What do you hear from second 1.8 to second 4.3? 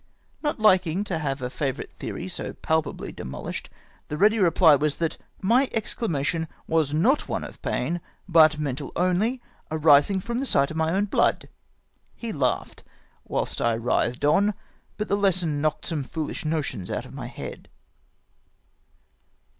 theory so pal pably demohshed, the